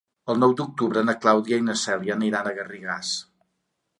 [0.33, 3.15] El nou d'octubre na Clàudia i na Cèlia aniran a Garrigàs.